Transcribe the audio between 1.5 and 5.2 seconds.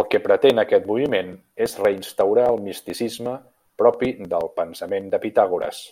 és reinstaurar el misticisme propi del pensament